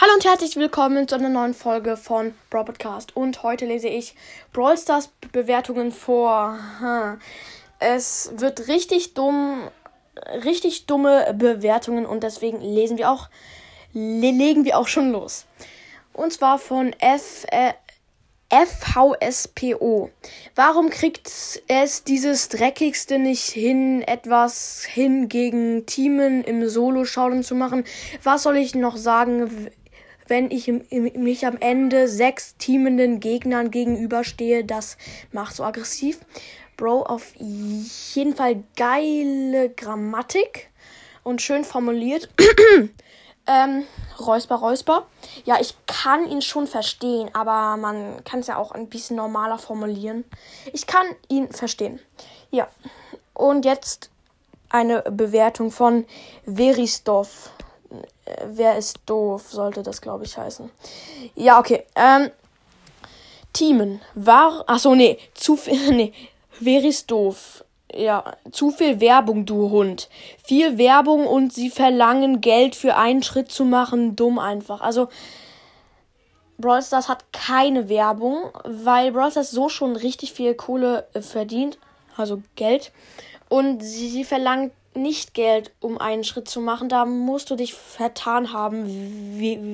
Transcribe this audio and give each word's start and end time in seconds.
Hallo 0.00 0.12
und 0.14 0.24
herzlich 0.24 0.54
willkommen 0.54 1.08
zu 1.08 1.16
einer 1.16 1.28
neuen 1.28 1.54
Folge 1.54 1.96
von 1.96 2.32
Brawl 2.50 2.66
Podcast. 2.66 3.16
Und 3.16 3.42
heute 3.42 3.66
lese 3.66 3.88
ich 3.88 4.14
Brawl 4.52 4.78
Stars 4.78 5.10
Bewertungen 5.32 5.90
vor. 5.90 6.56
Es 7.80 8.30
wird 8.36 8.68
richtig 8.68 9.14
dumm, 9.14 9.68
richtig 10.44 10.86
dumme 10.86 11.34
Bewertungen 11.36 12.06
und 12.06 12.22
deswegen 12.22 12.60
lesen 12.60 12.96
wir 12.96 13.10
auch, 13.10 13.28
legen 13.92 14.64
wir 14.64 14.78
auch 14.78 14.86
schon 14.86 15.10
los. 15.10 15.46
Und 16.12 16.32
zwar 16.32 16.60
von 16.60 16.92
F, 17.00 17.44
äh, 17.50 17.72
FVSPO. 18.50 20.10
Warum 20.54 20.88
kriegt 20.88 21.28
es 21.68 22.04
dieses 22.04 22.48
Dreckigste 22.48 23.18
nicht 23.18 23.50
hin, 23.50 24.00
etwas 24.02 24.84
hin 24.84 25.28
gegen 25.28 25.84
Teamen 25.84 26.44
im 26.44 26.66
Solo-Showdown 26.66 27.42
zu 27.42 27.54
machen? 27.54 27.84
Was 28.22 28.44
soll 28.44 28.56
ich 28.56 28.74
noch 28.74 28.96
sagen? 28.96 29.70
Wenn 30.28 30.50
ich 30.50 30.68
mich 30.68 31.46
am 31.46 31.56
Ende 31.58 32.08
sechs 32.08 32.56
teamenden 32.56 33.20
Gegnern 33.20 33.70
gegenüberstehe. 33.70 34.64
Das 34.64 34.96
macht 35.32 35.56
so 35.56 35.64
aggressiv. 35.64 36.20
Bro, 36.76 37.02
auf 37.02 37.34
jeden 37.36 38.36
Fall 38.36 38.62
geile 38.76 39.70
Grammatik 39.70 40.70
und 41.24 41.42
schön 41.42 41.64
formuliert. 41.64 42.28
ähm, 43.46 43.84
Räusper, 44.20 44.56
Räusper. 44.56 45.06
Ja, 45.44 45.58
ich 45.60 45.74
kann 45.86 46.28
ihn 46.30 46.42
schon 46.42 46.66
verstehen, 46.66 47.30
aber 47.32 47.76
man 47.76 48.22
kann 48.24 48.40
es 48.40 48.46
ja 48.46 48.56
auch 48.56 48.72
ein 48.72 48.88
bisschen 48.88 49.16
normaler 49.16 49.58
formulieren. 49.58 50.24
Ich 50.72 50.86
kann 50.86 51.06
ihn 51.28 51.50
verstehen. 51.50 51.98
Ja. 52.50 52.68
Und 53.34 53.64
jetzt 53.64 54.10
eine 54.70 55.02
Bewertung 55.02 55.70
von 55.70 56.04
Veristov 56.44 57.50
wer 58.46 58.76
ist 58.76 59.00
doof, 59.06 59.50
sollte 59.50 59.82
das, 59.82 60.00
glaube 60.00 60.24
ich, 60.24 60.36
heißen. 60.36 60.70
Ja, 61.34 61.58
okay. 61.58 61.84
Ähm, 61.94 62.30
Teamen. 63.52 64.00
War. 64.14 64.64
Achso, 64.66 64.94
nee. 64.94 65.18
Zu 65.34 65.56
viel. 65.56 65.92
Nee. 65.94 66.12
Wer 66.60 66.84
ist 66.84 67.10
doof? 67.10 67.64
Ja, 67.94 68.36
zu 68.50 68.70
viel 68.70 69.00
Werbung, 69.00 69.46
du 69.46 69.70
Hund. 69.70 70.08
Viel 70.44 70.76
Werbung 70.76 71.26
und 71.26 71.52
sie 71.52 71.70
verlangen 71.70 72.40
Geld 72.40 72.74
für 72.74 72.96
einen 72.96 73.22
Schritt 73.22 73.50
zu 73.50 73.64
machen. 73.64 74.16
Dumm 74.16 74.38
einfach. 74.38 74.80
Also, 74.80 75.08
Brawl 76.58 76.82
Stars 76.82 77.08
hat 77.08 77.32
keine 77.32 77.88
Werbung, 77.88 78.50
weil 78.64 79.12
Brawl 79.12 79.30
Stars 79.30 79.52
so 79.52 79.68
schon 79.68 79.94
richtig 79.96 80.32
viel 80.32 80.54
Kohle 80.54 81.06
äh, 81.14 81.20
verdient. 81.20 81.78
Also 82.16 82.42
Geld. 82.56 82.90
Und 83.48 83.80
sie, 83.80 84.08
sie 84.08 84.24
verlangt 84.24 84.72
nicht 84.94 85.34
Geld, 85.34 85.72
um 85.80 85.98
einen 85.98 86.24
Schritt 86.24 86.48
zu 86.48 86.60
machen. 86.60 86.88
Da 86.88 87.04
musst 87.04 87.50
du 87.50 87.56
dich 87.56 87.74
vertan 87.74 88.52
haben, 88.52 88.86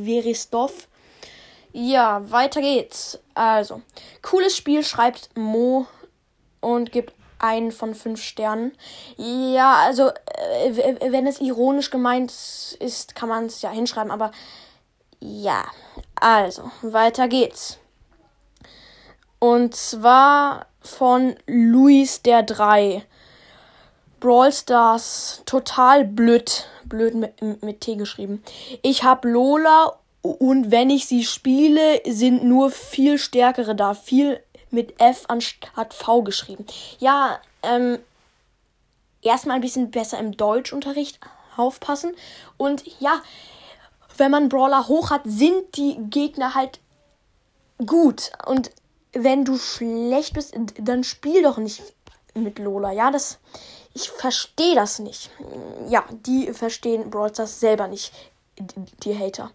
Veristov. 0.04 0.88
Ja, 1.72 2.30
weiter 2.30 2.60
geht's. 2.60 3.18
Also, 3.34 3.82
cooles 4.22 4.56
Spiel 4.56 4.84
schreibt 4.84 5.36
Mo 5.36 5.86
und 6.60 6.92
gibt 6.92 7.12
einen 7.38 7.72
von 7.72 7.94
fünf 7.94 8.22
Sternen. 8.22 8.72
Ja, 9.16 9.74
also, 9.84 10.08
äh, 10.08 11.02
wenn 11.10 11.26
es 11.26 11.40
ironisch 11.40 11.90
gemeint 11.90 12.30
ist, 12.78 13.14
kann 13.14 13.28
man 13.28 13.46
es 13.46 13.60
ja 13.60 13.70
hinschreiben, 13.70 14.12
aber 14.12 14.30
ja. 15.20 15.64
Also, 16.14 16.70
weiter 16.82 17.28
geht's. 17.28 17.78
Und 19.38 19.74
zwar 19.74 20.66
von 20.80 21.34
Luis 21.46 22.22
der 22.22 22.42
Drei. 22.42 23.04
Brawl 24.24 24.50
Stars 24.52 25.42
total 25.44 26.06
blöd, 26.06 26.66
blöd 26.86 27.14
mit, 27.14 27.62
mit 27.62 27.82
T 27.82 27.96
geschrieben. 27.96 28.42
Ich 28.80 29.04
habe 29.04 29.28
Lola 29.28 29.98
und 30.22 30.70
wenn 30.70 30.88
ich 30.88 31.04
sie 31.04 31.24
spiele, 31.24 32.00
sind 32.06 32.42
nur 32.42 32.70
viel 32.70 33.18
stärkere 33.18 33.74
da. 33.74 33.92
Viel 33.92 34.40
mit 34.70 34.98
F 34.98 35.24
anstatt 35.28 35.92
V 35.92 36.22
geschrieben. 36.22 36.64
Ja, 37.00 37.38
ähm, 37.62 37.98
erstmal 39.20 39.56
ein 39.56 39.60
bisschen 39.60 39.90
besser 39.90 40.18
im 40.18 40.34
Deutschunterricht 40.34 41.20
aufpassen. 41.58 42.14
Und 42.56 42.82
ja, 43.00 43.20
wenn 44.16 44.30
man 44.30 44.48
Brawler 44.48 44.88
hoch 44.88 45.10
hat, 45.10 45.20
sind 45.26 45.76
die 45.76 45.98
Gegner 45.98 46.54
halt 46.54 46.80
gut. 47.84 48.32
Und 48.46 48.70
wenn 49.12 49.44
du 49.44 49.58
schlecht 49.58 50.32
bist, 50.32 50.54
dann 50.80 51.04
spiel 51.04 51.42
doch 51.42 51.58
nicht 51.58 51.82
mit 52.32 52.58
Lola. 52.58 52.90
Ja, 52.90 53.10
das 53.10 53.38
ich 53.94 54.10
verstehe 54.10 54.74
das 54.74 54.98
nicht. 54.98 55.30
Ja, 55.88 56.04
die 56.10 56.52
verstehen 56.52 57.10
Brawl 57.10 57.30
Stars 57.30 57.60
selber 57.60 57.86
nicht, 57.86 58.12
die 58.58 59.16
Hater. 59.18 59.52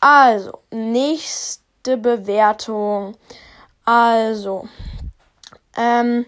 Also, 0.00 0.58
nächste 0.70 1.96
Bewertung. 1.96 3.16
Also, 3.84 4.68
ähm, 5.76 6.26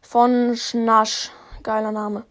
von 0.00 0.56
Schnasch. 0.56 1.30
Geiler 1.62 1.92
Name. 1.92 2.24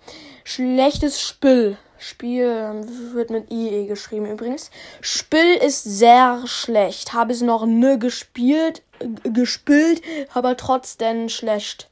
Schlechtes 0.43 1.21
Spiel. 1.21 1.77
Spiel 1.97 2.83
wird 3.13 3.29
mit 3.29 3.51
IE 3.51 3.85
geschrieben 3.85 4.25
übrigens. 4.25 4.71
Spiel 4.99 5.55
ist 5.55 5.83
sehr 5.83 6.41
schlecht. 6.45 7.13
Habe 7.13 7.31
es 7.31 7.41
noch 7.41 7.65
ne 7.65 7.97
gespielt, 7.99 8.81
gespielt, 9.23 10.01
aber 10.33 10.57
trotzdem 10.57 11.29
schlecht 11.29 11.89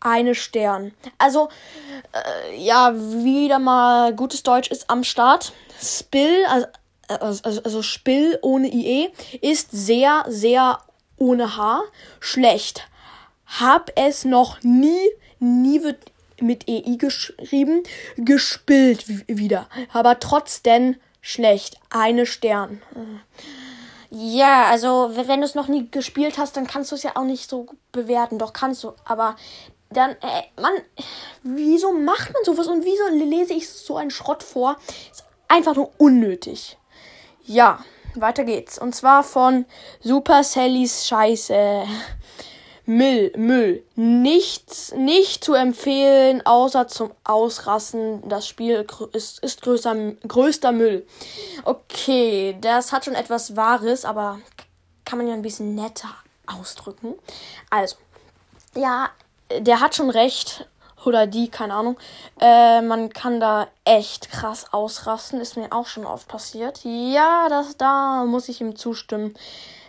eine 0.00 0.34
Stern. 0.34 0.92
Also, 1.18 1.48
äh, 2.12 2.56
ja, 2.56 2.94
wieder 2.94 3.58
mal 3.58 4.14
gutes 4.14 4.42
Deutsch 4.42 4.70
ist 4.70 4.90
am 4.90 5.04
Start. 5.04 5.52
Spill, 5.82 6.44
also, 6.46 7.42
also, 7.42 7.62
also 7.62 7.82
Spill 7.82 8.38
ohne 8.42 8.68
IE, 8.68 9.10
ist 9.40 9.70
sehr, 9.72 10.24
sehr 10.28 10.78
ohne 11.16 11.56
H. 11.56 11.82
Schlecht. 12.20 12.88
Hab 13.46 13.90
es 13.96 14.24
noch 14.24 14.62
nie, 14.62 15.08
nie 15.38 15.82
wird 15.82 15.98
mit 16.40 16.68
EI 16.68 16.96
geschrieben, 16.96 17.82
gespillt 18.16 19.04
wieder. 19.28 19.68
Aber 19.92 20.18
trotzdem 20.20 20.96
schlecht. 21.20 21.78
Eine 21.90 22.26
Stern. 22.26 22.82
Ja, 24.10 24.66
also 24.66 25.10
wenn 25.14 25.40
du 25.40 25.46
es 25.46 25.54
noch 25.54 25.68
nie 25.68 25.90
gespielt 25.90 26.38
hast, 26.38 26.56
dann 26.56 26.66
kannst 26.66 26.92
du 26.92 26.96
es 26.96 27.02
ja 27.02 27.12
auch 27.16 27.24
nicht 27.24 27.50
so 27.50 27.66
bewerten. 27.92 28.38
Doch 28.38 28.52
kannst 28.52 28.84
du. 28.84 28.92
Aber 29.04 29.36
dann, 29.96 30.12
äh, 30.12 30.42
Mann, 30.60 30.74
wieso 31.42 31.92
macht 31.92 32.32
man 32.32 32.44
sowas 32.44 32.66
und 32.66 32.84
wieso 32.84 33.08
lese 33.24 33.54
ich 33.54 33.68
so 33.68 33.96
einen 33.96 34.10
Schrott 34.10 34.42
vor? 34.42 34.76
Ist 35.10 35.24
einfach 35.48 35.74
nur 35.74 35.90
unnötig. 35.98 36.76
Ja, 37.44 37.84
weiter 38.14 38.44
geht's. 38.44 38.78
Und 38.78 38.94
zwar 38.94 39.22
von 39.22 39.64
Super 40.00 40.42
Sallys 40.44 41.06
Scheiße. 41.06 41.84
Müll, 42.88 43.32
Müll. 43.36 43.84
Nichts, 43.96 44.92
nicht 44.92 45.42
zu 45.42 45.54
empfehlen, 45.54 46.44
außer 46.46 46.86
zum 46.86 47.10
Ausrasten. 47.24 48.28
Das 48.28 48.46
Spiel 48.46 48.86
ist, 49.12 49.40
ist 49.40 49.62
größer, 49.62 50.12
größter 50.26 50.70
Müll. 50.70 51.04
Okay, 51.64 52.56
das 52.60 52.92
hat 52.92 53.04
schon 53.04 53.14
etwas 53.14 53.56
Wahres, 53.56 54.04
aber 54.04 54.38
kann 55.04 55.18
man 55.18 55.26
ja 55.26 55.34
ein 55.34 55.42
bisschen 55.42 55.74
netter 55.74 56.14
ausdrücken. 56.46 57.14
Also, 57.70 57.96
ja, 58.76 59.10
der 59.50 59.80
hat 59.80 59.94
schon 59.94 60.10
recht. 60.10 60.68
Oder 61.04 61.28
die, 61.28 61.48
keine 61.48 61.74
Ahnung. 61.74 61.96
Äh, 62.40 62.80
man 62.80 63.12
kann 63.12 63.38
da 63.38 63.68
echt 63.84 64.30
krass 64.30 64.72
ausrasten. 64.72 65.40
Ist 65.40 65.56
mir 65.56 65.72
auch 65.72 65.86
schon 65.86 66.04
oft 66.04 66.26
passiert. 66.26 66.80
Ja, 66.82 67.48
das, 67.48 67.76
da 67.76 68.24
muss 68.24 68.48
ich 68.48 68.60
ihm 68.60 68.74
zustimmen. 68.74 69.34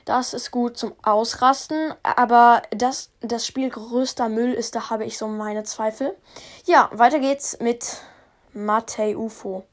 Das 0.06 0.34
ist 0.34 0.51
gut 0.51 0.78
zum 0.78 0.94
Ausrasten. 1.01 1.94
Aber 2.03 2.62
das, 2.69 3.09
das 3.22 3.47
Spiel 3.47 3.69
größter 3.69 4.29
Müll 4.29 4.53
ist, 4.53 4.75
da 4.75 4.91
habe 4.91 5.06
ich 5.06 5.17
so 5.17 5.28
meine 5.28 5.63
Zweifel. 5.63 6.16
Ja, 6.66 6.90
weiter 6.94 7.19
geht's 7.19 7.59
mit 7.59 7.97
Matei 8.53 9.17
UFO. 9.17 9.63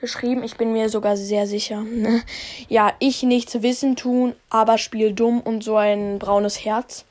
geschrieben. 0.00 0.42
Ich 0.42 0.56
bin 0.56 0.72
mir 0.72 0.88
sogar 0.88 1.16
sehr 1.16 1.46
sicher. 1.46 1.84
Ja, 2.68 2.92
ich 2.98 3.22
nichts 3.22 3.62
wissen 3.62 3.96
tun, 3.96 4.34
aber 4.50 4.76
spiel 4.76 5.12
dumm 5.14 5.40
und 5.40 5.64
so 5.64 5.76
ein 5.76 6.18
braunes 6.18 6.64
Herz. 6.64 7.06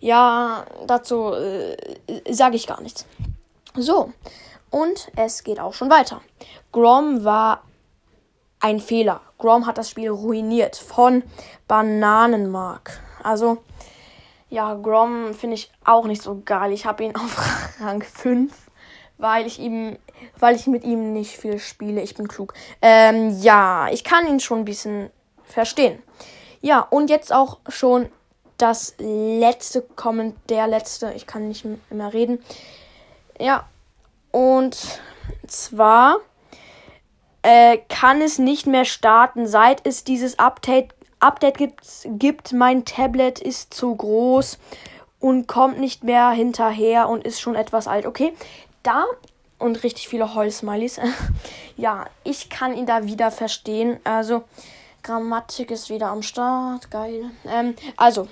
Ja, 0.00 0.64
dazu 0.86 1.32
äh, 1.34 1.76
sage 2.28 2.56
ich 2.56 2.66
gar 2.66 2.80
nichts. 2.80 3.06
So, 3.76 4.12
und 4.70 5.10
es 5.16 5.44
geht 5.44 5.60
auch 5.60 5.74
schon 5.74 5.90
weiter. 5.90 6.20
Grom 6.72 7.24
war 7.24 7.62
ein 8.60 8.80
Fehler. 8.80 9.20
Grom 9.38 9.66
hat 9.66 9.78
das 9.78 9.90
Spiel 9.90 10.10
ruiniert 10.10 10.76
von 10.76 11.22
Bananenmark. 11.66 13.00
Also, 13.22 13.58
ja, 14.50 14.74
Grom 14.74 15.34
finde 15.34 15.54
ich 15.54 15.70
auch 15.84 16.06
nicht 16.06 16.22
so 16.22 16.42
geil. 16.44 16.72
Ich 16.72 16.86
habe 16.86 17.04
ihn 17.04 17.16
auf 17.16 17.38
Rang 17.80 18.02
5 18.02 18.52
weil 19.18 19.46
ich 19.46 19.58
ihm, 19.58 19.98
weil 20.38 20.56
ich 20.56 20.66
mit 20.66 20.84
ihm 20.84 21.12
nicht 21.12 21.36
viel 21.36 21.58
spiele. 21.58 22.00
Ich 22.00 22.14
bin 22.14 22.28
klug. 22.28 22.54
Ähm, 22.80 23.36
ja, 23.40 23.88
ich 23.90 24.04
kann 24.04 24.26
ihn 24.26 24.40
schon 24.40 24.60
ein 24.60 24.64
bisschen 24.64 25.10
verstehen. 25.44 26.02
Ja, 26.60 26.80
und 26.80 27.10
jetzt 27.10 27.32
auch 27.32 27.58
schon 27.68 28.08
das 28.56 28.94
letzte 28.98 29.82
kommen, 29.82 30.34
der 30.48 30.66
letzte, 30.66 31.12
ich 31.14 31.26
kann 31.26 31.48
nicht 31.48 31.64
mehr 31.90 32.12
reden. 32.12 32.42
Ja, 33.38 33.68
und 34.30 35.00
zwar 35.46 36.16
äh, 37.42 37.78
kann 37.88 38.20
es 38.20 38.38
nicht 38.38 38.66
mehr 38.66 38.84
starten, 38.84 39.46
seit 39.46 39.86
es 39.86 40.04
dieses 40.04 40.38
Update, 40.38 40.94
Update 41.20 41.58
gibt, 41.58 41.82
gibt. 42.04 42.52
Mein 42.52 42.84
Tablet 42.84 43.40
ist 43.40 43.74
zu 43.74 43.94
groß 43.94 44.58
und 45.20 45.46
kommt 45.46 45.80
nicht 45.80 46.04
mehr 46.04 46.30
hinterher 46.30 47.08
und 47.08 47.24
ist 47.24 47.40
schon 47.40 47.54
etwas 47.54 47.88
alt. 47.88 48.06
Okay, 48.06 48.32
da 48.82 49.04
und 49.58 49.82
richtig 49.82 50.08
viele 50.08 50.34
Heul-Smileys. 50.34 51.00
ja, 51.76 52.06
ich 52.24 52.48
kann 52.48 52.76
ihn 52.76 52.86
da 52.86 53.04
wieder 53.04 53.30
verstehen. 53.30 53.98
Also, 54.04 54.44
Grammatik 55.02 55.70
ist 55.70 55.90
wieder 55.90 56.08
am 56.08 56.22
Start. 56.22 56.90
Geil. 56.90 57.30
Ähm, 57.46 57.74
also, 57.96 58.28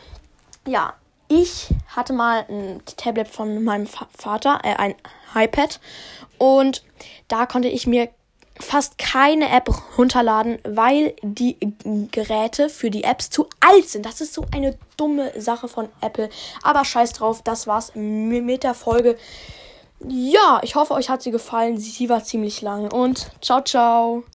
ja, 0.66 0.94
ich 1.28 1.68
hatte 1.88 2.12
mal 2.12 2.44
ein 2.48 2.82
Tablet 2.96 3.28
von 3.28 3.62
meinem 3.64 3.86
Vater, 3.86 4.60
äh, 4.62 4.74
ein 4.74 4.94
iPad. 5.34 5.80
Und 6.38 6.84
da 7.28 7.46
konnte 7.46 7.68
ich 7.68 7.86
mir 7.86 8.08
fast 8.58 8.96
keine 8.96 9.50
App 9.50 9.70
runterladen, 9.98 10.58
weil 10.64 11.14
die 11.22 11.56
Geräte 12.10 12.68
für 12.70 12.90
die 12.90 13.04
Apps 13.04 13.28
zu 13.28 13.48
alt 13.60 13.88
sind. 13.88 14.06
Das 14.06 14.20
ist 14.20 14.32
so 14.32 14.46
eine 14.54 14.78
dumme 14.96 15.38
Sache 15.40 15.68
von 15.68 15.88
Apple. 16.00 16.30
Aber 16.62 16.84
scheiß 16.84 17.12
drauf, 17.12 17.42
das 17.42 17.66
war's 17.66 17.92
mit 17.94 18.62
der 18.62 18.74
Folge 18.74 19.16
ja, 20.08 20.60
ich 20.62 20.74
hoffe, 20.74 20.94
euch 20.94 21.08
hat 21.08 21.22
sie 21.22 21.30
gefallen. 21.30 21.78
Sie 21.78 22.08
war 22.08 22.22
ziemlich 22.22 22.62
lang 22.62 22.92
und 22.92 23.30
ciao, 23.40 23.62
ciao. 23.62 24.24